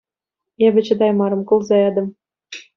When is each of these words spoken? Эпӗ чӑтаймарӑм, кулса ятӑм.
Эпӗ 0.65 0.81
чӑтаймарӑм, 0.85 1.41
кулса 1.49 1.75
ятӑм. 1.89 2.07